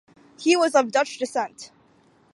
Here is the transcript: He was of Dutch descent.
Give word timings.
He 0.39 0.55
was 0.57 0.73
of 0.73 0.91
Dutch 0.91 1.19
descent. 1.19 1.69